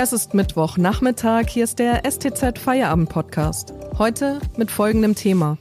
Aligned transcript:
Es 0.00 0.12
ist 0.12 0.32
Mittwochnachmittag, 0.32 1.48
hier 1.48 1.64
ist 1.64 1.80
der 1.80 2.08
STZ 2.08 2.56
Feierabend 2.56 3.08
Podcast. 3.08 3.74
Heute 3.98 4.38
mit 4.56 4.70
folgendem 4.70 5.16
Thema. 5.16 5.58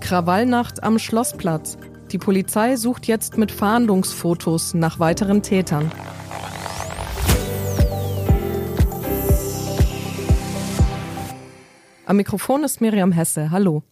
Krawallnacht 0.00 0.82
am 0.82 0.98
Schlossplatz. 0.98 1.78
Die 2.12 2.18
Polizei 2.18 2.76
sucht 2.76 3.06
jetzt 3.06 3.38
mit 3.38 3.50
Fahndungsfotos 3.50 4.74
nach 4.74 4.98
weiteren 4.98 5.42
Tätern. 5.42 5.90
Am 12.04 12.16
Mikrofon 12.16 12.62
ist 12.62 12.82
Miriam 12.82 13.10
Hesse. 13.10 13.50
Hallo. 13.50 13.82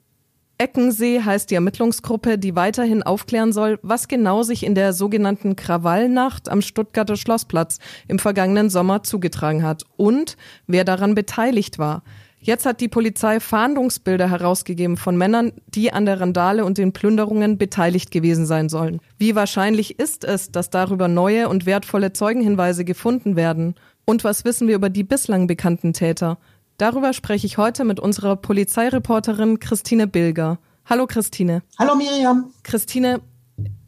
Eckensee 0.61 1.21
heißt 1.21 1.53
die 1.53 1.55
Ermittlungsgruppe, 1.55 2.37
die 2.37 2.57
weiterhin 2.57 3.05
aufklären 3.05 3.53
soll, 3.53 3.79
was 3.83 4.09
genau 4.09 4.43
sich 4.43 4.67
in 4.67 4.75
der 4.75 4.93
sogenannten 4.93 5.55
Krawallnacht 5.55 6.49
am 6.49 6.63
Stuttgarter 6.63 7.17
Schlossplatz 7.17 7.79
im 8.09 8.19
vergangenen 8.19 8.69
Sommer 8.69 9.05
zugetragen 9.05 9.63
hat 9.63 9.85
und 9.97 10.37
wer 10.67 10.83
daran 10.83 11.15
beteiligt 11.15 11.79
war. 11.79 12.03
Jetzt 12.41 12.67
hat 12.67 12.81
die 12.81 12.89
Polizei 12.89 13.39
Fahndungsbilder 13.39 14.31
herausgegeben 14.31 14.97
von 14.97 15.17
Männern, 15.17 15.53
die 15.69 15.93
an 15.93 16.07
der 16.07 16.21
Randale 16.21 16.65
und 16.65 16.79
den 16.79 16.93
Plünderungen 16.93 17.57
beteiligt 17.57 18.11
gewesen 18.11 18.47
sein 18.47 18.69
sollen. 18.69 19.01
Wie 19.17 19.37
wahrscheinlich 19.37 20.01
ist 20.01 20.25
es, 20.25 20.51
dass 20.51 20.71
darüber 20.71 21.07
neue 21.07 21.49
und 21.49 21.67
wertvolle 21.67 22.13
Zeugenhinweise 22.13 22.85
gefunden 22.85 23.37
werden? 23.37 23.75
Und 24.05 24.25
was 24.25 24.45
wissen 24.45 24.67
wir 24.67 24.75
über 24.75 24.89
die 24.89 25.05
bislang 25.05 25.47
bekannten 25.47 25.93
Täter? 25.93 26.39
Darüber 26.79 27.13
spreche 27.13 27.45
ich 27.45 27.59
heute 27.59 27.85
mit 27.85 27.99
unserer 27.99 28.37
Polizeireporterin 28.37 29.59
Christine 29.59 30.07
Bilger. 30.07 30.61
Hallo 30.87 31.09
Christine. 31.09 31.63
Hallo 31.77 31.97
Miriam. 31.97 32.53
Christine, 32.63 33.21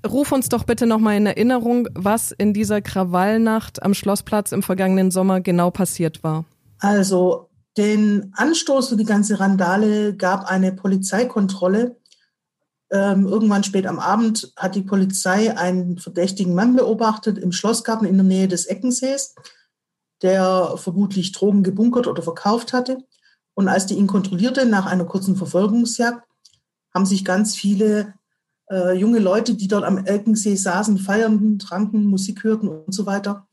ruf 0.04 0.32
uns 0.32 0.48
doch 0.48 0.64
bitte 0.64 0.88
nochmal 0.88 1.16
in 1.16 1.24
Erinnerung, 1.24 1.88
was 1.94 2.32
in 2.32 2.52
dieser 2.52 2.80
Krawallnacht 2.80 3.80
am 3.84 3.94
Schlossplatz 3.94 4.50
im 4.50 4.64
vergangenen 4.64 5.12
Sommer 5.12 5.40
genau 5.40 5.70
passiert 5.70 6.24
war. 6.24 6.46
Also 6.80 7.48
den 7.76 8.32
Anstoß 8.34 8.88
für 8.88 8.96
die 8.96 9.04
ganze 9.04 9.38
Randale 9.38 10.16
gab 10.16 10.46
eine 10.46 10.72
Polizeikontrolle. 10.72 11.96
Ähm, 12.90 13.28
irgendwann 13.28 13.62
spät 13.62 13.86
am 13.86 14.00
Abend 14.00 14.52
hat 14.56 14.74
die 14.74 14.82
Polizei 14.82 15.56
einen 15.56 15.98
verdächtigen 15.98 16.56
Mann 16.56 16.74
beobachtet 16.74 17.38
im 17.38 17.52
Schlossgarten 17.52 18.08
in 18.08 18.16
der 18.16 18.26
Nähe 18.26 18.48
des 18.48 18.66
Eckensees 18.66 19.36
der 20.22 20.74
vermutlich 20.76 21.32
Drogen 21.32 21.62
gebunkert 21.62 22.06
oder 22.06 22.22
verkauft 22.22 22.72
hatte. 22.72 22.98
Und 23.54 23.68
als 23.68 23.86
die 23.86 23.94
ihn 23.94 24.06
kontrollierte 24.06 24.66
nach 24.66 24.86
einer 24.86 25.04
kurzen 25.04 25.36
Verfolgungsjagd, 25.36 26.22
haben 26.94 27.06
sich 27.06 27.24
ganz 27.24 27.54
viele 27.54 28.14
äh, 28.70 28.92
junge 28.92 29.18
Leute, 29.18 29.54
die 29.54 29.68
dort 29.68 29.84
am 29.84 30.04
Elkensee 30.04 30.56
saßen, 30.56 30.98
feierten, 30.98 31.58
tranken, 31.58 32.04
Musik 32.04 32.44
hörten 32.44 32.68
und 32.68 32.92
so 32.92 33.06
weiter, 33.06 33.46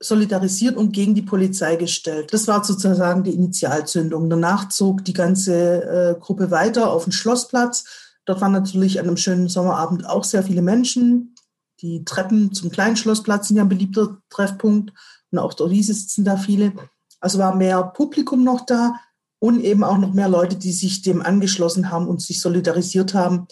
solidarisiert 0.00 0.76
und 0.76 0.92
gegen 0.92 1.14
die 1.14 1.22
Polizei 1.22 1.76
gestellt. 1.76 2.32
Das 2.32 2.48
war 2.48 2.64
sozusagen 2.64 3.22
die 3.22 3.34
Initialzündung. 3.34 4.30
Danach 4.30 4.68
zog 4.68 5.04
die 5.04 5.12
ganze 5.12 5.82
äh, 5.82 6.20
Gruppe 6.20 6.50
weiter 6.50 6.90
auf 6.90 7.04
den 7.04 7.12
Schlossplatz. 7.12 7.84
Dort 8.24 8.40
waren 8.40 8.52
natürlich 8.52 8.98
an 8.98 9.06
einem 9.06 9.16
schönen 9.16 9.48
Sommerabend 9.48 10.06
auch 10.06 10.24
sehr 10.24 10.42
viele 10.42 10.62
Menschen. 10.62 11.34
Die 11.80 12.04
Treppen 12.04 12.52
zum 12.52 12.70
kleinen 12.70 12.96
Schlossplatz 12.96 13.48
sind 13.48 13.56
ja 13.56 13.62
ein 13.62 13.68
beliebter 13.68 14.18
Treffpunkt. 14.30 14.92
Und 15.30 15.38
auch 15.38 15.54
dort 15.54 15.74
sitzen 15.74 16.24
da 16.24 16.36
viele. 16.36 16.72
Also 17.20 17.38
war 17.38 17.54
mehr 17.54 17.82
Publikum 17.82 18.44
noch 18.44 18.64
da 18.66 18.94
und 19.38 19.60
eben 19.62 19.84
auch 19.84 19.98
noch 19.98 20.12
mehr 20.12 20.28
Leute, 20.28 20.56
die 20.56 20.72
sich 20.72 21.02
dem 21.02 21.22
angeschlossen 21.22 21.90
haben 21.90 22.08
und 22.08 22.20
sich 22.22 22.40
solidarisiert 22.40 23.14
haben. 23.14 23.46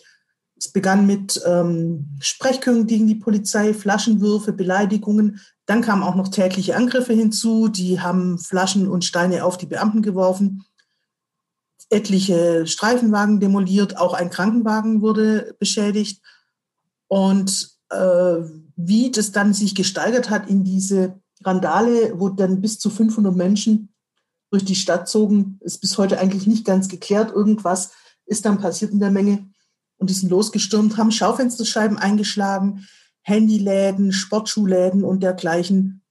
Es 0.57 0.71
begann 0.71 1.07
mit 1.07 1.41
ähm, 1.47 2.17
Sprechchören 2.21 2.87
gegen 2.87 3.07
die 3.07 3.15
Polizei, 3.15 3.73
Flaschenwürfe, 3.73 4.53
Beleidigungen. 4.53 5.41
Dann 5.67 5.83
kamen 5.83 6.03
auch 6.03 6.17
noch 6.17 6.29
tätliche 6.29 6.77
Angriffe 6.77 7.13
hinzu. 7.13 7.69
Die 7.69 8.01
haben 8.01 8.39
Flaschen 8.39 8.89
und 8.89 9.05
Steine 9.05 9.45
auf 9.45 9.57
die 9.57 9.67
Beamten 9.67 10.03
geworfen. 10.03 10.65
Etliche 11.91 12.67
Streifenwagen 12.67 13.39
demoliert. 13.39 13.97
Auch 13.99 14.15
ein 14.15 14.31
Krankenwagen 14.31 15.01
wurde 15.01 15.55
beschädigt. 15.61 16.23
Und 17.07 17.71
äh, 17.91 18.41
wie 18.77 19.11
das 19.11 19.33
dann 19.33 19.55
sich 19.55 19.75
gesteigert 19.75 20.29
hat 20.29 20.51
in 20.51 20.65
diese 20.65 21.21
Randale, 21.45 22.19
wo 22.19 22.29
dann 22.29 22.61
bis 22.61 22.79
zu 22.79 22.91
500 22.91 23.35
Menschen 23.35 23.93
durch 24.51 24.65
die 24.65 24.75
Stadt 24.75 25.09
zogen, 25.09 25.59
ist 25.61 25.81
bis 25.81 25.99
heute 25.99 26.19
eigentlich 26.19 26.47
nicht 26.47 26.65
ganz 26.65 26.89
geklärt. 26.89 27.33
Irgendwas 27.33 27.93
ist 28.27 28.45
dann 28.45 28.61
passiert 28.61 28.93
in 28.93 29.01
der 29.01 29.11
Menge. 29.11 29.49
Und 29.99 30.11
die 30.11 30.15
sind 30.15 30.31
losgestürmt, 30.31 30.97
haben 30.97 31.11
Schaufensterscheiben 31.11 31.99
eingeschlagen, 31.99 32.87
Handyläden, 33.23 34.13
Sportschuhläden 34.13 35.05
und 35.05 35.23
dergleichen 35.23 36.03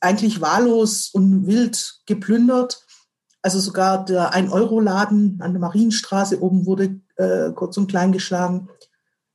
eigentlich 0.00 0.40
wahllos 0.40 1.10
und 1.12 1.46
wild 1.46 2.00
geplündert. 2.06 2.86
Also 3.42 3.60
sogar 3.60 4.04
der 4.04 4.32
1-Euro-Laden 4.32 5.42
an 5.42 5.52
der 5.52 5.60
Marienstraße 5.60 6.40
oben 6.40 6.64
wurde 6.64 7.00
äh, 7.16 7.52
kurz 7.52 7.76
und 7.76 7.88
klein 7.88 8.12
geschlagen. 8.12 8.68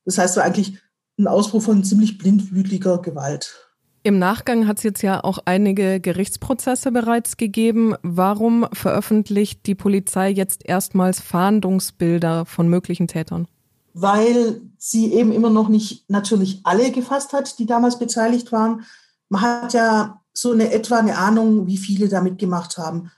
Das 0.04 0.18
heißt, 0.18 0.34
so 0.34 0.40
eigentlich 0.40 0.78
ein 1.18 1.28
Ausbruch 1.28 1.62
von 1.62 1.84
ziemlich 1.84 2.18
blindwütiger 2.18 2.98
Gewalt. 2.98 3.69
Im 4.02 4.18
Nachgang 4.18 4.66
hat 4.66 4.78
es 4.78 4.82
jetzt 4.82 5.02
ja 5.02 5.22
auch 5.22 5.38
einige 5.44 6.00
Gerichtsprozesse 6.00 6.90
bereits 6.90 7.36
gegeben. 7.36 7.94
Warum 8.02 8.66
veröffentlicht 8.72 9.66
die 9.66 9.74
Polizei 9.74 10.30
jetzt 10.30 10.66
erstmals 10.66 11.20
Fahndungsbilder 11.20 12.46
von 12.46 12.68
möglichen 12.68 13.08
Tätern? 13.08 13.46
Weil 13.92 14.62
sie 14.78 15.12
eben 15.12 15.32
immer 15.32 15.50
noch 15.50 15.68
nicht 15.68 16.08
natürlich 16.08 16.60
alle 16.64 16.92
gefasst 16.92 17.34
hat, 17.34 17.58
die 17.58 17.66
damals 17.66 17.98
beteiligt 17.98 18.52
waren. 18.52 18.84
Man 19.28 19.42
hat 19.42 19.74
ja 19.74 20.22
so 20.32 20.52
eine 20.52 20.72
etwa 20.72 20.98
eine 20.98 21.18
Ahnung, 21.18 21.66
wie 21.66 21.76
viele 21.76 22.08
da 22.08 22.22
mitgemacht 22.22 22.78
haben. 22.78 23.10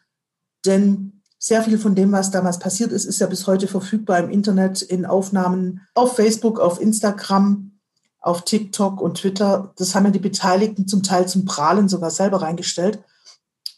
Denn 0.66 1.22
sehr 1.38 1.62
viel 1.62 1.78
von 1.78 1.94
dem, 1.94 2.10
was 2.10 2.32
damals 2.32 2.58
passiert 2.58 2.90
ist, 2.90 3.04
ist 3.04 3.20
ja 3.20 3.26
bis 3.28 3.46
heute 3.46 3.68
verfügbar 3.68 4.18
im 4.18 4.30
Internet, 4.30 4.82
in 4.82 5.06
Aufnahmen 5.06 5.80
auf 5.94 6.16
Facebook, 6.16 6.58
auf 6.58 6.80
Instagram 6.80 7.71
auf 8.22 8.44
TikTok 8.44 9.00
und 9.00 9.18
Twitter, 9.18 9.72
das 9.76 9.94
haben 9.94 10.06
ja 10.06 10.10
die 10.10 10.18
Beteiligten 10.20 10.86
zum 10.86 11.02
Teil 11.02 11.26
zum 11.26 11.44
Prahlen 11.44 11.88
sogar 11.88 12.10
selber 12.10 12.40
reingestellt. 12.40 13.02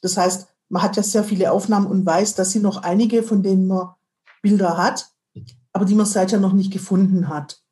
Das 0.03 0.17
heißt, 0.17 0.47
man 0.69 0.83
hat 0.83 0.97
ja 0.97 1.03
sehr 1.03 1.25
viele 1.25 1.51
Aufnahmen 1.51 1.87
und 1.87 2.05
weiß, 2.05 2.35
dass 2.35 2.51
sie 2.51 2.61
noch 2.61 2.83
einige, 2.83 3.23
von 3.23 3.43
denen 3.43 3.67
man 3.67 3.95
Bilder 4.43 4.77
hat, 4.77 5.09
aber 5.73 5.87
die 5.87 5.95
man 5.95 6.07
seither 6.07 6.39
noch 6.39 6.53
nicht 6.53 6.73
gefunden 6.73 7.29
hat. 7.29 7.63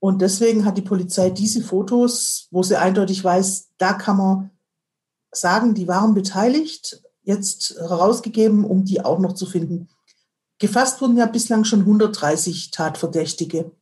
Und 0.00 0.20
deswegen 0.20 0.66
hat 0.66 0.76
die 0.76 0.82
Polizei 0.82 1.30
diese 1.30 1.62
Fotos, 1.62 2.46
wo 2.50 2.62
sie 2.62 2.76
eindeutig 2.76 3.24
weiß, 3.24 3.70
da 3.78 3.94
kann 3.94 4.18
man 4.18 4.50
sagen, 5.32 5.74
die 5.74 5.88
waren 5.88 6.12
beteiligt, 6.12 7.02
jetzt 7.22 7.76
herausgegeben, 7.78 8.64
um 8.66 8.84
die 8.84 9.02
auch 9.02 9.18
noch 9.18 9.32
zu 9.32 9.46
finden. 9.46 9.88
Gefasst 10.58 11.00
wurden 11.00 11.16
ja 11.16 11.24
bislang 11.24 11.64
schon 11.64 11.80
130 11.80 12.70
Tatverdächtige. 12.70 13.72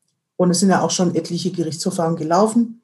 Und 0.42 0.50
es 0.50 0.58
sind 0.58 0.70
ja 0.70 0.80
auch 0.80 0.90
schon 0.90 1.14
etliche 1.14 1.52
Gerichtsverfahren 1.52 2.16
gelaufen. 2.16 2.82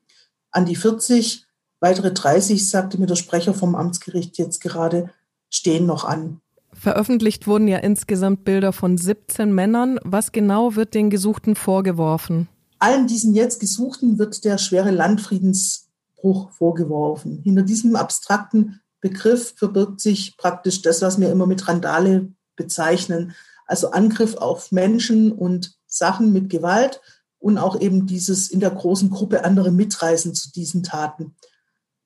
An 0.52 0.64
die 0.64 0.76
40, 0.76 1.44
weitere 1.80 2.12
30, 2.12 2.70
sagte 2.70 2.98
mir 3.00 3.06
der 3.06 3.16
Sprecher 3.16 3.52
vom 3.52 3.74
Amtsgericht 3.74 4.38
jetzt 4.38 4.60
gerade, 4.60 5.10
stehen 5.50 5.84
noch 5.84 6.04
an. 6.04 6.40
Veröffentlicht 6.72 7.48
wurden 7.48 7.66
ja 7.66 7.78
insgesamt 7.78 8.44
Bilder 8.44 8.72
von 8.72 8.96
17 8.96 9.52
Männern. 9.52 9.98
Was 10.04 10.30
genau 10.30 10.76
wird 10.76 10.94
den 10.94 11.10
Gesuchten 11.10 11.56
vorgeworfen? 11.56 12.46
Allen 12.78 13.08
diesen 13.08 13.34
jetzt 13.34 13.58
Gesuchten 13.58 14.20
wird 14.20 14.44
der 14.44 14.58
schwere 14.58 14.92
Landfriedensbruch 14.92 16.52
vorgeworfen. 16.52 17.40
Hinter 17.42 17.62
diesem 17.62 17.96
abstrakten 17.96 18.80
Begriff 19.00 19.54
verbirgt 19.56 20.00
sich 20.00 20.36
praktisch 20.36 20.80
das, 20.82 21.02
was 21.02 21.18
wir 21.18 21.32
immer 21.32 21.48
mit 21.48 21.66
Randale 21.66 22.28
bezeichnen. 22.54 23.34
Also 23.66 23.90
Angriff 23.90 24.36
auf 24.36 24.70
Menschen 24.70 25.32
und 25.32 25.76
Sachen 25.88 26.32
mit 26.32 26.50
Gewalt 26.50 27.00
und 27.38 27.58
auch 27.58 27.80
eben 27.80 28.06
dieses 28.06 28.50
in 28.50 28.60
der 28.60 28.70
großen 28.70 29.10
Gruppe 29.10 29.44
andere 29.44 29.70
mitreißen 29.70 30.34
zu 30.34 30.50
diesen 30.52 30.82
Taten. 30.82 31.36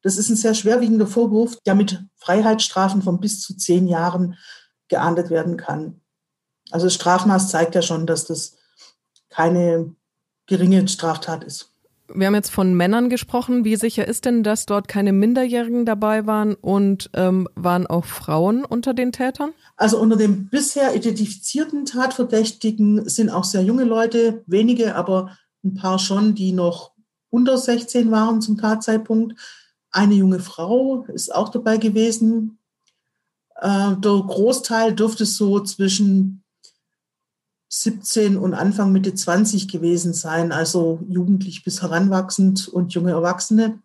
Das 0.03 0.17
ist 0.17 0.29
ein 0.29 0.37
sehr 0.37 0.55
schwerwiegender 0.55 1.07
Vorwurf, 1.07 1.57
der 1.65 1.75
mit 1.75 2.05
Freiheitsstrafen 2.17 3.03
von 3.03 3.21
bis 3.21 3.41
zu 3.41 3.57
zehn 3.57 3.87
Jahren 3.87 4.37
geahndet 4.89 5.31
werden 5.31 5.57
kann. 5.57 6.01
Also 6.71 6.87
das 6.87 6.95
Strafmaß 6.95 7.49
zeigt 7.49 7.75
ja 7.75 7.83
schon, 7.83 8.07
dass 8.07 8.25
das 8.25 8.57
keine 9.29 9.95
geringe 10.47 10.87
Straftat 10.89 11.45
ist. 11.45 11.72
Wir 12.15 12.27
haben 12.27 12.35
jetzt 12.35 12.51
von 12.51 12.75
Männern 12.75 13.09
gesprochen. 13.09 13.65
Wie 13.65 13.77
sicher 13.77 14.07
ist 14.07 14.25
denn, 14.25 14.43
dass 14.43 14.67
dort 14.67 14.89
keine 14.89 15.13
Minderjährigen 15.13 15.85
dabei 15.85 16.27
waren 16.27 16.55
und 16.55 17.11
ähm, 17.15 17.49
waren 17.55 17.87
auch 17.87 18.05
Frauen 18.05 18.65
unter 18.65 18.95
den 18.95 19.13
Tätern? 19.13 19.51
Also 19.77 19.99
unter 19.99 20.17
den 20.17 20.49
bisher 20.49 20.95
identifizierten 20.95 21.85
Tatverdächtigen 21.87 23.09
sind 23.09 23.31
auch 23.31 23.45
sehr 23.45 23.63
junge 23.63 23.85
Leute, 23.85 24.43
wenige, 24.47 24.95
aber 24.95 25.37
ein 25.65 25.75
paar 25.75 25.99
schon, 25.99 26.35
die 26.35 26.53
noch 26.53 26.93
unter 27.31 27.57
16 27.57 28.11
waren 28.11 28.41
zum 28.41 28.59
Tatzeitpunkt. 28.59 29.39
Eine 29.91 30.15
junge 30.15 30.41
Frau 30.41 31.05
ist 31.13 31.35
auch 31.35 31.49
dabei 31.49 31.77
gewesen. 31.79 32.59
Äh, 33.57 33.97
der 33.97 34.25
Großteil 34.27 34.95
dürfte 34.95 35.25
so 35.25 35.61
zwischen 35.61 36.42
17 37.75 38.37
und 38.37 38.53
Anfang 38.53 38.93
Mitte 38.93 39.15
20 39.15 39.67
gewesen 39.67 40.13
sein, 40.13 40.53
also 40.53 41.01
jugendlich 41.09 41.65
bis 41.65 41.81
heranwachsend 41.81 42.69
und 42.69 42.93
junge 42.93 43.13
Erwachsene. 43.13 43.79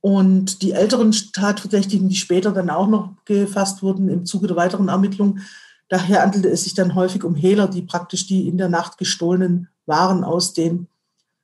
Und 0.00 0.62
die 0.62 0.70
älteren 0.70 1.10
Tatverdächtigen, 1.10 2.08
die 2.08 2.14
später 2.14 2.52
dann 2.52 2.70
auch 2.70 2.86
noch 2.86 3.16
gefasst 3.24 3.82
wurden 3.82 4.08
im 4.08 4.26
Zuge 4.26 4.46
der 4.46 4.54
weiteren 4.54 4.86
Ermittlungen, 4.86 5.42
daher 5.88 6.22
handelte 6.22 6.48
es 6.48 6.62
sich 6.62 6.74
dann 6.74 6.94
häufig 6.94 7.24
um 7.24 7.34
Hehler, 7.34 7.66
die 7.66 7.82
praktisch 7.82 8.28
die 8.28 8.46
in 8.46 8.58
der 8.58 8.68
Nacht 8.68 8.96
gestohlenen 8.96 9.68
Waren 9.84 10.22
aus 10.22 10.52
den 10.52 10.86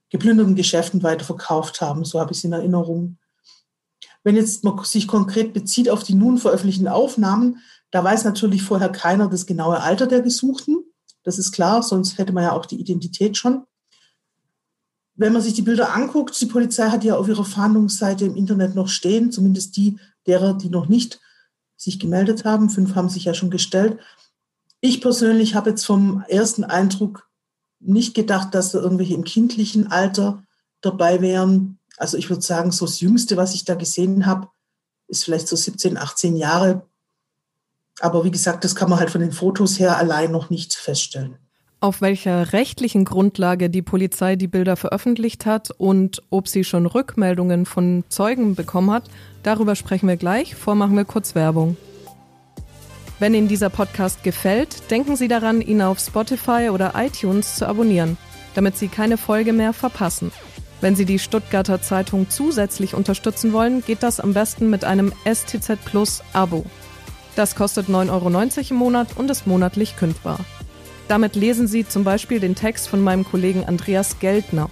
geplünderten 0.09 0.55
Geschäften 0.55 1.03
weiterverkauft 1.03 1.81
haben. 1.81 2.05
So 2.05 2.21
habe 2.21 2.31
ich 2.31 2.39
es 2.39 2.45
in 2.45 2.53
Erinnerung. 2.53 3.19
Wenn 4.23 4.37
jetzt 4.37 4.63
man 4.63 4.85
sich 4.85 5.09
konkret 5.09 5.53
bezieht 5.53 5.91
auf 5.91 6.05
die 6.05 6.15
nun 6.15 6.39
veröffentlichten 6.39 6.87
Aufnahmen, 6.87 7.59
da 7.91 8.05
weiß 8.05 8.23
natürlich 8.23 8.63
vorher 8.63 8.89
keiner 8.89 9.29
das 9.29 9.47
genaue 9.47 9.81
Alter 9.81 10.07
der 10.07 10.23
Gesuchten. 10.23 10.85
Das 11.23 11.39
ist 11.39 11.53
klar, 11.53 11.83
sonst 11.83 12.19
hätte 12.19 12.33
man 12.33 12.45
ja 12.45 12.53
auch 12.53 12.67
die 12.67 12.81
Identität 12.81 13.37
schon. 13.37 13.65
Wenn 15.15 15.33
man 15.33 15.43
sich 15.43 15.55
die 15.55 15.63
Bilder 15.63 15.95
anguckt, 15.95 16.41
die 16.41 16.47
Polizei 16.47 16.89
hat 16.89 17.05
ja 17.05 17.17
auf 17.17 17.29
ihrer 17.29 17.45
Fahndungsseite 17.45 18.25
im 18.25 18.37
Internet 18.37 18.75
noch 18.75 18.89
stehen, 18.89 19.31
zumindest 19.31 19.77
die 19.77 19.99
derer, 20.27 20.55
die 20.55 20.69
noch 20.69 20.89
nicht 20.89 21.21
sich 21.77 21.99
gemeldet 21.99 22.45
haben. 22.45 22.71
Fünf 22.71 22.95
haben 22.95 23.09
sich 23.09 23.25
ja 23.25 23.35
schon 23.35 23.51
gestellt. 23.51 23.99
Ich 24.81 25.01
persönlich 25.01 25.55
habe 25.55 25.71
jetzt 25.71 25.85
vom 25.85 26.25
ersten 26.29 26.65
Eindruck 26.65 27.29
nicht 27.79 28.15
gedacht, 28.15 28.55
dass 28.55 28.73
da 28.73 28.81
irgendwelche 28.81 29.15
im 29.15 29.25
kindlichen 29.25 29.91
Alter 29.91 30.45
dabei 30.81 31.21
wären. 31.21 31.79
Also 31.97 32.17
ich 32.17 32.31
würde 32.31 32.43
sagen, 32.43 32.73
so 32.73 32.87
das 32.87 33.01
Jüngste, 33.01 33.37
was 33.37 33.55
ich 33.55 33.65
da 33.65 33.75
gesehen 33.75 34.27
habe, 34.27 34.49
ist 35.09 35.25
vielleicht 35.25 35.49
so 35.49 35.57
17, 35.57 35.99
18 35.99 36.37
Jahre. 36.37 36.89
Aber 38.03 38.25
wie 38.25 38.33
gesagt, 38.33 38.65
das 38.65 38.75
kann 38.75 38.91
man 38.91 38.99
halt 38.99 39.11
von 39.11 39.21
den 39.21 39.31
Fotos 39.31 39.79
her 39.79 39.97
allein 39.97 40.33
noch 40.33 40.51
nicht 40.51 40.75
feststellen. 40.75 41.37
Auf 41.79 42.01
welcher 42.01 42.53
rechtlichen 42.53 43.05
Grundlage 43.05 43.71
die 43.71 43.81
Polizei 43.81 44.35
die 44.35 44.49
Bilder 44.49 44.75
veröffentlicht 44.75 45.47
hat 45.47 45.71
und 45.71 46.21
ob 46.29 46.49
sie 46.49 46.65
schon 46.65 46.87
Rückmeldungen 46.87 47.65
von 47.65 48.03
Zeugen 48.09 48.57
bekommen 48.57 48.91
hat, 48.91 49.05
darüber 49.45 49.77
sprechen 49.77 50.09
wir 50.09 50.17
gleich. 50.17 50.57
Vormachen 50.57 50.97
wir 50.97 51.05
kurz 51.05 51.37
Werbung. 51.37 51.77
Wenn 53.21 53.35
Ihnen 53.35 53.47
dieser 53.47 53.71
Podcast 53.71 54.25
gefällt, 54.25 54.91
denken 54.91 55.15
Sie 55.15 55.29
daran, 55.29 55.61
ihn 55.61 55.81
auf 55.81 56.01
Spotify 56.01 56.71
oder 56.73 56.95
iTunes 56.97 57.55
zu 57.55 57.69
abonnieren, 57.69 58.17
damit 58.57 58.77
Sie 58.77 58.89
keine 58.89 59.17
Folge 59.17 59.53
mehr 59.53 59.73
verpassen. 59.73 60.33
Wenn 60.81 60.97
Sie 60.97 61.05
die 61.05 61.21
Stuttgarter 61.21 61.81
Zeitung 61.81 62.29
zusätzlich 62.31 62.95
unterstützen 62.95 63.53
wollen, 63.53 63.85
geht 63.85 64.03
das 64.03 64.19
am 64.19 64.35
besten 64.35 64.71
mit 64.71 64.85
einem 64.85 65.13
STZ 65.25 65.79
Plus 65.85 66.25
Abo. 66.33 66.65
Das 67.37 67.55
kostet 67.55 67.89
9,90 67.89 68.11
Euro 68.11 68.71
im 68.71 68.77
Monat 68.77 69.17
und 69.17 69.31
ist 69.31 69.47
monatlich 69.47 69.97
kündbar. 69.97 70.39
Damit 71.09 71.37
lesen 71.37 71.67
Sie 71.67 71.87
zum 71.87 72.05
Beispiel 72.05 72.41
den 72.41 72.55
Text 72.55 72.89
von 72.89 73.01
meinem 73.01 73.25
Kollegen 73.25 73.65
Andreas 73.65 74.19
Geldner. 74.19 74.71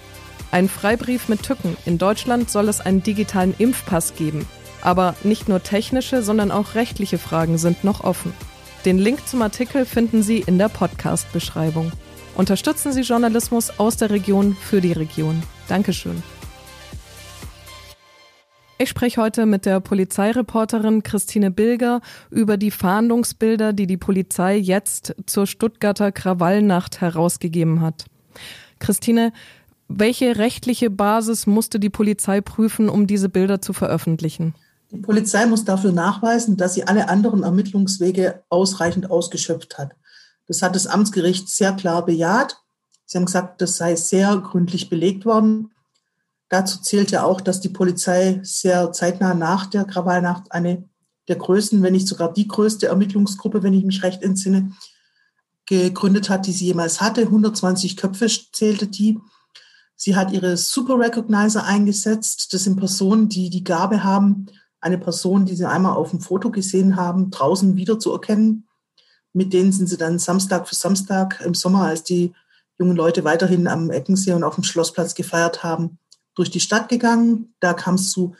Ein 0.51 0.69
Freibrief 0.69 1.29
mit 1.29 1.43
Tücken. 1.43 1.77
In 1.85 1.97
Deutschland 1.97 2.49
soll 2.49 2.67
es 2.67 2.81
einen 2.81 3.03
digitalen 3.03 3.53
Impfpass 3.57 4.15
geben. 4.15 4.47
Aber 4.81 5.15
nicht 5.23 5.47
nur 5.47 5.61
technische, 5.61 6.23
sondern 6.23 6.51
auch 6.51 6.75
rechtliche 6.75 7.17
Fragen 7.17 7.57
sind 7.57 7.83
noch 7.83 8.03
offen. 8.03 8.33
Den 8.85 8.97
Link 8.97 9.27
zum 9.27 9.41
Artikel 9.41 9.85
finden 9.85 10.23
Sie 10.23 10.39
in 10.39 10.57
der 10.57 10.69
Podcast-Beschreibung. 10.69 11.91
Unterstützen 12.35 12.91
Sie 12.91 13.01
Journalismus 13.01 13.79
aus 13.79 13.97
der 13.97 14.09
Region 14.09 14.55
für 14.55 14.81
die 14.81 14.93
Region. 14.93 15.43
Dankeschön. 15.67 16.23
Ich 18.81 18.89
spreche 18.89 19.21
heute 19.21 19.45
mit 19.45 19.67
der 19.67 19.79
Polizeireporterin 19.79 21.03
Christine 21.03 21.51
Bilger 21.51 22.01
über 22.31 22.57
die 22.57 22.71
Fahndungsbilder, 22.71 23.73
die 23.73 23.85
die 23.85 23.97
Polizei 23.97 24.57
jetzt 24.57 25.13
zur 25.27 25.45
Stuttgarter 25.45 26.11
Krawallnacht 26.11 26.99
herausgegeben 26.99 27.81
hat. 27.81 28.05
Christine, 28.79 29.33
welche 29.87 30.39
rechtliche 30.39 30.89
Basis 30.89 31.45
musste 31.45 31.79
die 31.79 31.91
Polizei 31.91 32.41
prüfen, 32.41 32.89
um 32.89 33.05
diese 33.05 33.29
Bilder 33.29 33.61
zu 33.61 33.73
veröffentlichen? 33.73 34.55
Die 34.89 34.97
Polizei 34.97 35.45
muss 35.45 35.63
dafür 35.63 35.91
nachweisen, 35.91 36.57
dass 36.57 36.73
sie 36.73 36.87
alle 36.87 37.07
anderen 37.07 37.43
Ermittlungswege 37.43 38.41
ausreichend 38.49 39.11
ausgeschöpft 39.11 39.77
hat. 39.77 39.91
Das 40.47 40.63
hat 40.63 40.73
das 40.73 40.87
Amtsgericht 40.87 41.49
sehr 41.49 41.73
klar 41.73 42.03
bejaht. 42.03 42.57
Sie 43.05 43.19
haben 43.19 43.25
gesagt, 43.25 43.61
das 43.61 43.77
sei 43.77 43.95
sehr 43.95 44.37
gründlich 44.37 44.89
belegt 44.89 45.23
worden. 45.23 45.70
Dazu 46.51 46.81
zählt 46.81 47.11
ja 47.11 47.23
auch, 47.23 47.39
dass 47.39 47.61
die 47.61 47.69
Polizei 47.69 48.41
sehr 48.43 48.91
zeitnah 48.91 49.33
nach 49.33 49.67
der 49.67 49.85
Krawallnacht 49.85 50.51
eine 50.51 50.83
der 51.29 51.37
größten, 51.37 51.81
wenn 51.81 51.93
nicht 51.93 52.09
sogar 52.09 52.33
die 52.33 52.45
größte 52.45 52.87
Ermittlungsgruppe, 52.87 53.63
wenn 53.63 53.73
ich 53.73 53.85
mich 53.85 54.03
recht 54.03 54.21
entsinne, 54.21 54.73
gegründet 55.65 56.29
hat, 56.29 56.47
die 56.47 56.51
sie 56.51 56.65
jemals 56.65 56.99
hatte. 56.99 57.21
120 57.21 57.95
Köpfe 57.95 58.27
zählte 58.51 58.87
die. 58.87 59.17
Sie 59.95 60.17
hat 60.17 60.33
ihre 60.33 60.57
Super 60.57 60.99
Recognizer 60.99 61.63
eingesetzt. 61.63 62.53
Das 62.53 62.65
sind 62.65 62.75
Personen, 62.75 63.29
die 63.29 63.49
die 63.49 63.63
Gabe 63.63 64.03
haben, 64.03 64.47
eine 64.81 64.97
Person, 64.97 65.45
die 65.45 65.55
sie 65.55 65.69
einmal 65.69 65.95
auf 65.95 66.09
dem 66.09 66.19
Foto 66.19 66.51
gesehen 66.51 66.97
haben, 66.97 67.31
draußen 67.31 67.77
wiederzuerkennen. 67.77 68.67
Mit 69.31 69.53
denen 69.53 69.71
sind 69.71 69.87
sie 69.87 69.97
dann 69.97 70.19
Samstag 70.19 70.67
für 70.67 70.75
Samstag 70.75 71.39
im 71.45 71.53
Sommer, 71.53 71.83
als 71.83 72.03
die 72.03 72.33
jungen 72.77 72.97
Leute 72.97 73.23
weiterhin 73.23 73.67
am 73.67 73.89
Eckensee 73.89 74.33
und 74.33 74.43
auf 74.43 74.55
dem 74.55 74.65
Schlossplatz 74.65 75.15
gefeiert 75.15 75.63
haben, 75.63 75.97
durch 76.35 76.51
die 76.51 76.59
Stadt 76.59 76.89
gegangen. 76.89 77.53
Da 77.59 77.73
kam 77.73 77.95
es 77.95 78.11
zu 78.11 78.35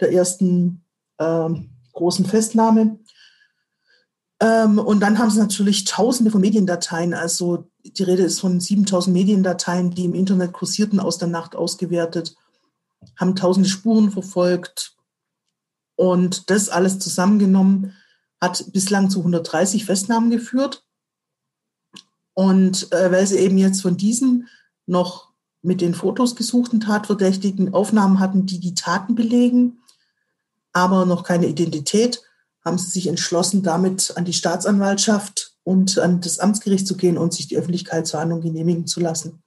der 0.00 0.12
ersten 0.12 0.84
äh, 1.18 1.48
großen 1.92 2.24
Festnahme. 2.24 2.98
Ähm, 4.40 4.78
und 4.78 5.00
dann 5.00 5.18
haben 5.18 5.30
sie 5.30 5.40
natürlich 5.40 5.84
tausende 5.84 6.30
von 6.30 6.40
Mediendateien, 6.40 7.12
also 7.12 7.68
die 7.82 8.02
Rede 8.02 8.22
ist 8.22 8.40
von 8.40 8.60
7000 8.60 9.14
Mediendateien, 9.14 9.90
die 9.90 10.04
im 10.04 10.14
Internet 10.14 10.52
kursierten, 10.52 11.00
aus 11.00 11.18
der 11.18 11.28
Nacht 11.28 11.56
ausgewertet, 11.56 12.36
haben 13.16 13.34
tausende 13.34 13.68
Spuren 13.68 14.10
verfolgt. 14.10 14.96
Und 15.96 16.50
das 16.50 16.68
alles 16.68 17.00
zusammengenommen 17.00 17.94
hat 18.40 18.64
bislang 18.72 19.10
zu 19.10 19.18
130 19.18 19.84
Festnahmen 19.84 20.30
geführt. 20.30 20.84
Und 22.34 22.92
äh, 22.92 23.10
weil 23.10 23.26
sie 23.26 23.38
eben 23.38 23.58
jetzt 23.58 23.82
von 23.82 23.96
diesen 23.96 24.48
noch 24.86 25.27
mit 25.62 25.80
den 25.80 25.94
Fotos 25.94 26.36
gesuchten 26.36 26.80
Tatverdächtigen 26.80 27.74
Aufnahmen 27.74 28.20
hatten, 28.20 28.46
die 28.46 28.60
die 28.60 28.74
Taten 28.74 29.14
belegen, 29.14 29.80
aber 30.72 31.04
noch 31.04 31.24
keine 31.24 31.46
Identität, 31.46 32.22
haben 32.64 32.78
sie 32.78 32.90
sich 32.90 33.06
entschlossen, 33.06 33.62
damit 33.62 34.12
an 34.16 34.24
die 34.24 34.32
Staatsanwaltschaft 34.32 35.56
und 35.64 35.98
an 35.98 36.20
das 36.20 36.38
Amtsgericht 36.38 36.86
zu 36.86 36.96
gehen 36.96 37.18
und 37.18 37.32
sich 37.32 37.48
die 37.48 37.56
Öffentlichkeitsverhandlung 37.56 38.40
genehmigen 38.40 38.86
zu 38.86 39.00
lassen. 39.00 39.42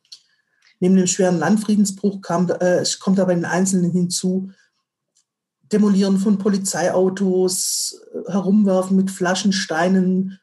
Neben 0.79 0.95
dem 0.95 1.07
schweren 1.07 1.37
Landfriedensbruch 1.37 2.21
kam, 2.21 2.49
äh, 2.49 2.83
kommt 2.99 3.19
aber 3.19 3.33
in 3.33 3.39
den 3.39 3.45
Einzelnen 3.45 3.91
hinzu, 3.91 4.51
Demolieren 5.71 6.17
von 6.17 6.37
Polizeiautos, 6.37 8.01
Herumwerfen 8.27 8.97
mit 8.97 9.09
Flaschen, 9.09 9.53
Steinen, 9.53 10.37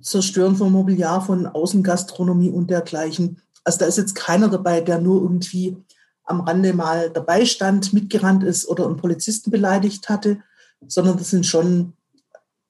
Zerstören 0.00 0.54
von 0.54 0.70
Mobiliar, 0.70 1.22
von 1.22 1.48
Außengastronomie 1.48 2.50
und 2.50 2.70
dergleichen. 2.70 3.42
Also 3.64 3.78
da 3.78 3.86
ist 3.86 3.98
jetzt 3.98 4.14
keiner 4.14 4.48
dabei, 4.48 4.80
der 4.80 5.00
nur 5.00 5.22
irgendwie 5.22 5.76
am 6.24 6.40
Rande 6.40 6.72
mal 6.72 7.10
dabei 7.10 7.44
stand, 7.44 7.92
mitgerannt 7.92 8.44
ist 8.44 8.66
oder 8.68 8.86
einen 8.86 8.96
Polizisten 8.96 9.50
beleidigt 9.50 10.08
hatte, 10.08 10.38
sondern 10.86 11.18
das 11.18 11.30
sind 11.30 11.44
schon 11.44 11.92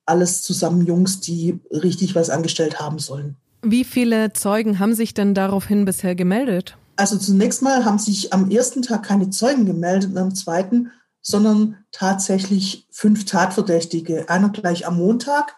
alles 0.06 0.42
zusammen 0.42 0.86
Jungs, 0.86 1.20
die 1.20 1.60
richtig 1.70 2.14
was 2.14 2.30
angestellt 2.30 2.80
haben 2.80 2.98
sollen. 2.98 3.36
Wie 3.62 3.84
viele 3.84 4.32
Zeugen 4.32 4.78
haben 4.78 4.94
sich 4.94 5.14
denn 5.14 5.34
daraufhin 5.34 5.84
bisher 5.84 6.14
gemeldet? 6.14 6.76
Also 6.96 7.16
zunächst 7.18 7.62
mal 7.62 7.84
haben 7.84 7.98
sich 7.98 8.32
am 8.32 8.50
ersten 8.50 8.82
Tag 8.82 9.04
keine 9.04 9.30
Zeugen 9.30 9.66
gemeldet 9.66 10.10
und 10.10 10.18
am 10.18 10.34
zweiten, 10.34 10.90
sondern 11.22 11.76
tatsächlich 11.92 12.86
fünf 12.90 13.24
Tatverdächtige. 13.26 14.28
Einer 14.28 14.48
gleich 14.48 14.86
am 14.86 14.96
Montag, 14.96 15.56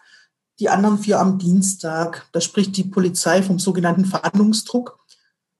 die 0.59 0.69
anderen 0.69 0.99
vier 0.99 1.19
am 1.19 1.39
Dienstag. 1.39 2.27
Da 2.31 2.41
spricht 2.41 2.77
die 2.77 2.83
Polizei 2.83 3.41
vom 3.41 3.59
sogenannten 3.59 4.05
Verhandlungsdruck. 4.05 4.99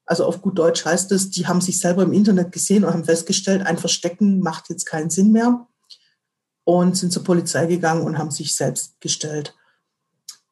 Also 0.05 0.25
auf 0.25 0.41
gut 0.41 0.57
Deutsch 0.57 0.85
heißt 0.85 1.11
es, 1.13 1.29
die 1.29 1.47
haben 1.47 1.61
sich 1.61 1.79
selber 1.79 2.03
im 2.03 2.13
Internet 2.13 2.51
gesehen 2.51 2.83
und 2.83 2.93
haben 2.93 3.05
festgestellt, 3.05 3.65
ein 3.65 3.77
Verstecken 3.77 4.39
macht 4.39 4.69
jetzt 4.69 4.85
keinen 4.85 5.09
Sinn 5.09 5.31
mehr 5.31 5.67
und 6.65 6.97
sind 6.97 7.13
zur 7.13 7.23
Polizei 7.23 7.65
gegangen 7.67 8.03
und 8.03 8.17
haben 8.17 8.31
sich 8.31 8.55
selbst 8.55 8.99
gestellt. 8.99 9.55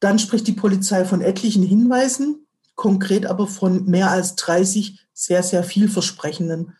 Dann 0.00 0.18
spricht 0.18 0.46
die 0.46 0.52
Polizei 0.52 1.04
von 1.04 1.20
etlichen 1.20 1.62
Hinweisen, 1.62 2.46
konkret 2.74 3.26
aber 3.26 3.46
von 3.46 3.84
mehr 3.84 4.10
als 4.10 4.34
30 4.36 4.98
sehr, 5.12 5.42
sehr 5.42 5.62
vielversprechenden. 5.62 6.72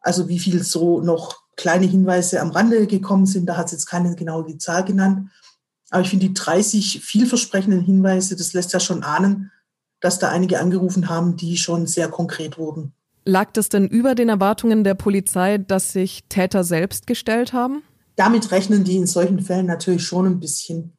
Also 0.00 0.28
wie 0.28 0.38
viel 0.38 0.62
so 0.62 1.00
noch 1.00 1.42
kleine 1.56 1.86
Hinweise 1.86 2.40
am 2.40 2.50
Rande 2.50 2.86
gekommen 2.86 3.26
sind, 3.26 3.46
da 3.46 3.56
hat 3.56 3.66
es 3.66 3.72
jetzt 3.72 3.86
keine 3.86 4.14
genaue 4.14 4.56
Zahl 4.58 4.84
genannt. 4.84 5.30
Aber 5.90 6.02
ich 6.02 6.10
finde 6.10 6.28
die 6.28 6.34
30 6.34 7.00
vielversprechenden 7.02 7.80
Hinweise, 7.80 8.36
das 8.36 8.52
lässt 8.52 8.72
ja 8.72 8.80
schon 8.80 9.02
ahnen, 9.02 9.50
dass 10.00 10.18
da 10.18 10.28
einige 10.28 10.60
angerufen 10.60 11.08
haben, 11.08 11.36
die 11.36 11.56
schon 11.56 11.86
sehr 11.86 12.08
konkret 12.08 12.58
wurden. 12.58 12.92
Lag 13.24 13.52
das 13.52 13.68
denn 13.68 13.86
über 13.86 14.14
den 14.14 14.28
Erwartungen 14.28 14.84
der 14.84 14.94
Polizei, 14.94 15.58
dass 15.58 15.92
sich 15.92 16.24
Täter 16.28 16.64
selbst 16.64 17.06
gestellt 17.06 17.52
haben? 17.52 17.82
Damit 18.16 18.50
rechnen 18.50 18.84
die 18.84 18.96
in 18.96 19.06
solchen 19.06 19.40
Fällen 19.40 19.66
natürlich 19.66 20.04
schon 20.04 20.26
ein 20.26 20.40
bisschen. 20.40 20.92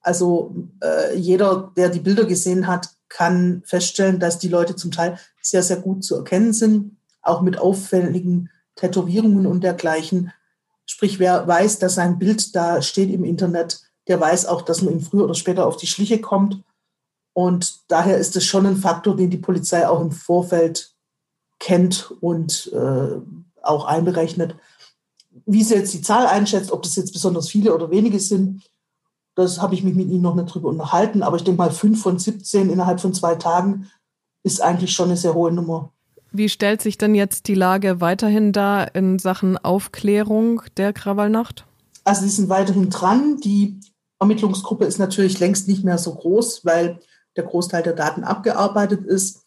Also 0.00 0.54
äh, 0.82 1.16
jeder, 1.16 1.72
der 1.76 1.88
die 1.88 2.00
Bilder 2.00 2.24
gesehen 2.24 2.66
hat, 2.66 2.88
kann 3.08 3.62
feststellen, 3.64 4.18
dass 4.18 4.38
die 4.38 4.48
Leute 4.48 4.76
zum 4.76 4.90
Teil 4.90 5.18
sehr, 5.40 5.62
sehr 5.62 5.76
gut 5.76 6.04
zu 6.04 6.16
erkennen 6.16 6.52
sind, 6.52 6.96
auch 7.22 7.42
mit 7.42 7.58
auffälligen 7.58 8.50
Tätowierungen 8.76 9.46
und 9.46 9.62
dergleichen. 9.62 10.32
Sprich, 10.86 11.18
wer 11.18 11.46
weiß, 11.46 11.78
dass 11.78 11.94
sein 11.94 12.18
Bild 12.18 12.54
da 12.56 12.82
steht 12.82 13.10
im 13.10 13.24
Internet, 13.24 13.80
der 14.08 14.20
weiß 14.20 14.46
auch, 14.46 14.62
dass 14.62 14.82
man 14.82 14.94
ihm 14.94 15.00
früher 15.00 15.24
oder 15.24 15.34
später 15.34 15.66
auf 15.66 15.76
die 15.76 15.86
Schliche 15.86 16.20
kommt. 16.20 16.62
Und 17.34 17.90
daher 17.90 18.16
ist 18.16 18.36
es 18.36 18.44
schon 18.44 18.64
ein 18.64 18.76
Faktor, 18.76 19.16
den 19.16 19.28
die 19.28 19.38
Polizei 19.38 19.86
auch 19.86 20.00
im 20.00 20.12
Vorfeld 20.12 20.94
kennt 21.58 22.12
und 22.20 22.72
äh, 22.72 23.16
auch 23.62 23.84
einberechnet. 23.84 24.56
Wie 25.44 25.64
sie 25.64 25.74
jetzt 25.74 25.92
die 25.92 26.02
Zahl 26.02 26.26
einschätzt, 26.26 26.70
ob 26.70 26.82
das 26.82 26.96
jetzt 26.96 27.12
besonders 27.12 27.48
viele 27.48 27.74
oder 27.74 27.90
wenige 27.90 28.20
sind, 28.20 28.62
das 29.34 29.60
habe 29.60 29.74
ich 29.74 29.82
mich 29.82 29.94
mit 29.94 30.08
Ihnen 30.08 30.22
noch 30.22 30.36
nicht 30.36 30.54
drüber 30.54 30.68
unterhalten. 30.68 31.22
Aber 31.24 31.36
ich 31.36 31.44
denke 31.44 31.58
mal, 31.58 31.72
fünf 31.72 32.00
von 32.00 32.18
17 32.18 32.70
innerhalb 32.70 33.00
von 33.00 33.12
zwei 33.12 33.34
Tagen 33.34 33.90
ist 34.44 34.62
eigentlich 34.62 34.92
schon 34.92 35.08
eine 35.08 35.16
sehr 35.16 35.34
hohe 35.34 35.50
Nummer. 35.50 35.90
Wie 36.30 36.48
stellt 36.48 36.82
sich 36.82 36.98
denn 36.98 37.14
jetzt 37.14 37.48
die 37.48 37.54
Lage 37.54 38.00
weiterhin 38.00 38.52
dar 38.52 38.94
in 38.94 39.18
Sachen 39.18 39.56
Aufklärung 39.58 40.62
der 40.76 40.92
Krawallnacht? 40.92 41.64
Also 42.04 42.22
sie 42.22 42.28
sind 42.28 42.48
weiterhin 42.48 42.90
dran. 42.90 43.40
Die 43.40 43.80
Ermittlungsgruppe 44.20 44.84
ist 44.84 44.98
natürlich 44.98 45.40
längst 45.40 45.68
nicht 45.68 45.84
mehr 45.84 45.98
so 45.98 46.14
groß, 46.14 46.64
weil 46.64 47.00
der 47.36 47.44
Großteil 47.44 47.82
der 47.82 47.94
Daten 47.94 48.24
abgearbeitet 48.24 49.04
ist. 49.04 49.42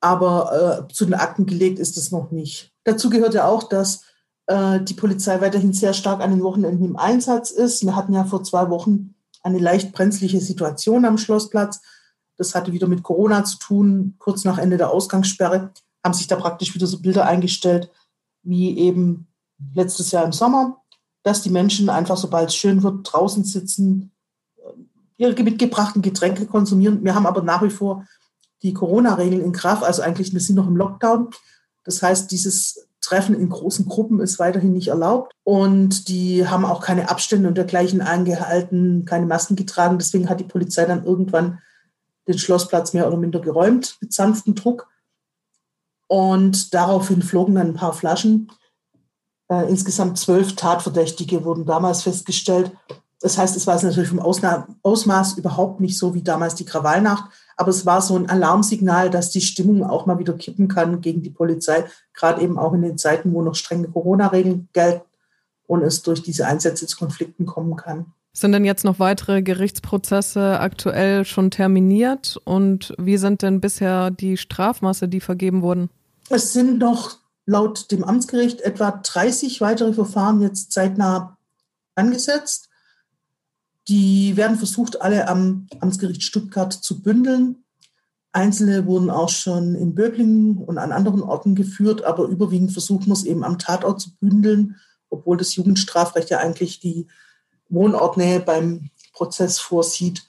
Aber 0.00 0.86
äh, 0.88 0.92
zu 0.92 1.04
den 1.04 1.14
Akten 1.14 1.46
gelegt 1.46 1.78
ist 1.78 1.96
es 1.96 2.10
noch 2.10 2.30
nicht. 2.30 2.72
Dazu 2.84 3.10
gehört 3.10 3.34
ja 3.34 3.46
auch, 3.46 3.64
dass 3.64 4.04
äh, 4.46 4.80
die 4.80 4.94
Polizei 4.94 5.40
weiterhin 5.40 5.72
sehr 5.72 5.92
stark 5.92 6.20
an 6.20 6.30
den 6.30 6.42
Wochenenden 6.42 6.84
im 6.84 6.96
Einsatz 6.96 7.50
ist. 7.50 7.84
Wir 7.84 7.94
hatten 7.94 8.14
ja 8.14 8.24
vor 8.24 8.42
zwei 8.42 8.70
Wochen 8.70 9.14
eine 9.42 9.58
leicht 9.58 9.92
brenzliche 9.92 10.40
Situation 10.40 11.04
am 11.04 11.18
Schlossplatz. 11.18 11.80
Das 12.36 12.54
hatte 12.54 12.72
wieder 12.72 12.86
mit 12.86 13.02
Corona 13.02 13.44
zu 13.44 13.58
tun. 13.58 14.14
Kurz 14.18 14.44
nach 14.44 14.58
Ende 14.58 14.78
der 14.78 14.90
Ausgangssperre 14.90 15.72
haben 16.04 16.14
sich 16.14 16.26
da 16.26 16.36
praktisch 16.36 16.74
wieder 16.74 16.86
so 16.86 17.00
Bilder 17.00 17.26
eingestellt, 17.26 17.90
wie 18.42 18.78
eben 18.78 19.28
letztes 19.74 20.10
Jahr 20.10 20.24
im 20.24 20.32
Sommer, 20.32 20.82
dass 21.22 21.42
die 21.42 21.50
Menschen 21.50 21.90
einfach, 21.90 22.16
sobald 22.16 22.48
es 22.48 22.56
schön 22.56 22.82
wird, 22.82 23.12
draußen 23.12 23.44
sitzen, 23.44 24.12
ihre 25.20 25.42
mitgebrachten 25.42 26.00
Getränke 26.00 26.46
konsumieren. 26.46 27.04
Wir 27.04 27.14
haben 27.14 27.26
aber 27.26 27.42
nach 27.42 27.62
wie 27.62 27.70
vor 27.70 28.06
die 28.62 28.72
Corona-Regeln 28.72 29.42
in 29.42 29.52
Kraft. 29.52 29.84
Also 29.84 30.00
eigentlich, 30.00 30.32
wir 30.32 30.40
sind 30.40 30.56
noch 30.56 30.66
im 30.66 30.76
Lockdown. 30.76 31.28
Das 31.84 32.02
heißt, 32.02 32.30
dieses 32.30 32.88
Treffen 33.02 33.34
in 33.34 33.50
großen 33.50 33.86
Gruppen 33.86 34.20
ist 34.20 34.38
weiterhin 34.38 34.72
nicht 34.72 34.88
erlaubt. 34.88 35.32
Und 35.44 36.08
die 36.08 36.48
haben 36.48 36.64
auch 36.64 36.80
keine 36.80 37.10
Abstände 37.10 37.48
und 37.48 37.56
dergleichen 37.56 38.00
eingehalten, 38.00 39.04
keine 39.04 39.26
Masken 39.26 39.56
getragen. 39.56 39.98
Deswegen 39.98 40.30
hat 40.30 40.40
die 40.40 40.44
Polizei 40.44 40.86
dann 40.86 41.04
irgendwann 41.04 41.58
den 42.26 42.38
Schlossplatz 42.38 42.94
mehr 42.94 43.06
oder 43.06 43.18
minder 43.18 43.40
geräumt 43.40 43.98
mit 44.00 44.14
sanftem 44.14 44.54
Druck. 44.54 44.88
Und 46.06 46.72
daraufhin 46.72 47.22
flogen 47.22 47.56
dann 47.56 47.68
ein 47.68 47.74
paar 47.74 47.92
Flaschen. 47.92 48.50
Äh, 49.50 49.68
insgesamt 49.68 50.18
zwölf 50.18 50.56
Tatverdächtige 50.56 51.44
wurden 51.44 51.66
damals 51.66 52.02
festgestellt. 52.02 52.72
Das 53.20 53.36
heißt, 53.36 53.54
es 53.54 53.66
war 53.66 53.80
natürlich 53.82 54.08
vom 54.08 54.20
Ausmaß 54.20 55.36
überhaupt 55.36 55.80
nicht 55.80 55.98
so 55.98 56.14
wie 56.14 56.22
damals 56.22 56.54
die 56.54 56.64
Krawallnacht, 56.64 57.24
aber 57.56 57.68
es 57.68 57.84
war 57.84 58.00
so 58.00 58.16
ein 58.16 58.30
Alarmsignal, 58.30 59.10
dass 59.10 59.28
die 59.28 59.42
Stimmung 59.42 59.84
auch 59.84 60.06
mal 60.06 60.18
wieder 60.18 60.32
kippen 60.32 60.68
kann 60.68 61.02
gegen 61.02 61.22
die 61.22 61.30
Polizei, 61.30 61.84
gerade 62.14 62.40
eben 62.40 62.58
auch 62.58 62.72
in 62.72 62.80
den 62.80 62.96
Zeiten, 62.96 63.34
wo 63.34 63.42
noch 63.42 63.54
strenge 63.54 63.88
Corona-Regeln 63.88 64.68
gelten 64.72 65.04
und 65.66 65.82
es 65.82 66.02
durch 66.02 66.22
diese 66.22 66.46
Einsätze 66.46 66.86
zu 66.86 66.96
Konflikten 66.96 67.44
kommen 67.44 67.76
kann. 67.76 68.06
Sind 68.32 68.52
denn 68.52 68.64
jetzt 68.64 68.84
noch 68.84 68.98
weitere 68.98 69.42
Gerichtsprozesse 69.42 70.58
aktuell 70.58 71.26
schon 71.26 71.50
terminiert 71.50 72.40
und 72.44 72.94
wie 72.96 73.18
sind 73.18 73.42
denn 73.42 73.60
bisher 73.60 74.10
die 74.10 74.38
Strafmasse, 74.38 75.08
die 75.08 75.20
vergeben 75.20 75.60
wurden? 75.60 75.90
Es 76.30 76.54
sind 76.54 76.78
noch 76.78 77.18
laut 77.44 77.90
dem 77.90 78.04
Amtsgericht 78.04 78.62
etwa 78.62 78.92
30 78.92 79.60
weitere 79.60 79.92
Verfahren 79.92 80.40
jetzt 80.40 80.72
zeitnah 80.72 81.36
angesetzt. 81.96 82.69
Die 83.90 84.36
werden 84.36 84.56
versucht, 84.56 85.02
alle 85.02 85.26
am 85.26 85.66
Amtsgericht 85.80 86.22
Stuttgart 86.22 86.72
zu 86.72 87.02
bündeln. 87.02 87.64
Einzelne 88.30 88.86
wurden 88.86 89.10
auch 89.10 89.30
schon 89.30 89.74
in 89.74 89.96
Böblingen 89.96 90.58
und 90.58 90.78
an 90.78 90.92
anderen 90.92 91.22
Orten 91.22 91.56
geführt, 91.56 92.04
aber 92.04 92.26
überwiegend 92.26 92.70
versucht 92.70 93.08
man 93.08 93.16
es 93.16 93.24
eben 93.24 93.42
am 93.42 93.58
Tatort 93.58 94.00
zu 94.00 94.10
bündeln, 94.20 94.76
obwohl 95.08 95.36
das 95.36 95.56
Jugendstrafrecht 95.56 96.30
ja 96.30 96.38
eigentlich 96.38 96.78
die 96.78 97.08
Wohnortnähe 97.68 98.38
beim 98.38 98.90
Prozess 99.12 99.58
vorsieht. 99.58 100.22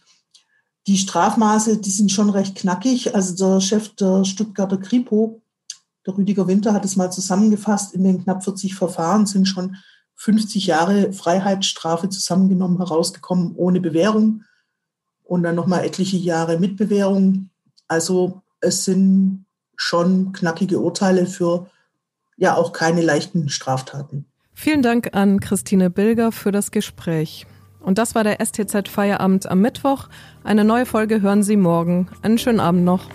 Die 0.88 0.98
Strafmaße, 0.98 1.78
die 1.78 1.92
sind 1.92 2.12
schon 2.12 2.32
recht 2.32 2.56
knackig. 2.56 3.14
Also 3.14 3.36
der 3.36 3.62
Chef 3.62 3.90
der 3.90 4.26
Stuttgarter 4.26 4.78
Kripo, 4.78 5.44
der 6.08 6.18
Rüdiger 6.18 6.48
Winter, 6.48 6.74
hat 6.74 6.84
es 6.84 6.96
mal 6.96 7.12
zusammengefasst. 7.12 7.94
In 7.94 8.06
den 8.06 8.24
knapp 8.24 8.44
40 8.44 8.74
Verfahren 8.74 9.28
sind 9.28 9.48
schon 9.48 9.78
50 10.22 10.68
Jahre 10.68 11.14
Freiheitsstrafe 11.14 12.08
zusammengenommen 12.08 12.78
herausgekommen, 12.78 13.56
ohne 13.56 13.82
Bewährung 13.82 14.44
und 15.24 15.42
dann 15.42 15.56
nochmal 15.56 15.84
etliche 15.84 16.18
Jahre 16.18 16.60
mit 16.60 16.78
Bewährung. 16.78 17.50
Also 17.88 18.44
es 18.60 18.86
sind 18.86 19.46
schon 19.76 20.32
knackige 20.32 20.80
Urteile 20.80 21.26
für 21.26 21.72
ja 22.38 22.56
auch 22.56 22.72
keine 22.72 23.02
leichten 23.02 23.50
Straftaten. 23.50 24.28
Vielen 24.54 24.84
Dank 24.84 25.16
an 25.16 25.40
Christine 25.40 25.90
Bilger 25.90 26.32
für 26.32 26.52
das 26.52 26.70
Gespräch. 26.70 27.48
Und 27.80 27.98
das 27.98 28.14
war 28.14 28.24
der 28.24 28.46
STZ 28.46 28.90
Feierabend 28.90 29.48
am 29.48 29.60
Mittwoch. 29.62 30.08
Eine 30.44 30.64
neue 30.64 30.86
Folge 30.86 31.24
hören 31.24 31.42
Sie 31.42 31.58
morgen. 31.58 32.10
Einen 32.22 32.38
schönen 32.38 32.60
Abend 32.60 32.86
noch. 32.86 33.10